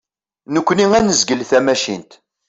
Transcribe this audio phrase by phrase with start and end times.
[0.53, 2.11] Nekni ad nezgel tamacint.